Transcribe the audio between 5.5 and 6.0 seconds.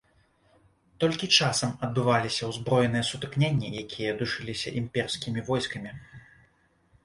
войскамі.